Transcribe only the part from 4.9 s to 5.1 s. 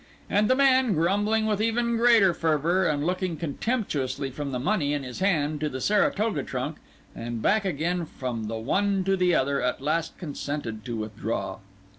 in